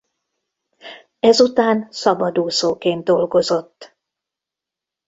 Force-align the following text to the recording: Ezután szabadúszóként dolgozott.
Ezután 1.19 1.87
szabadúszóként 1.91 3.03
dolgozott. 3.03 3.95